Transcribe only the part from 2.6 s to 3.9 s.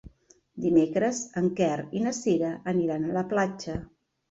aniran a la platja.